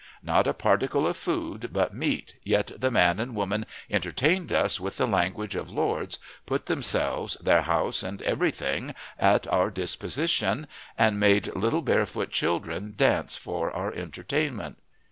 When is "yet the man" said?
2.43-3.19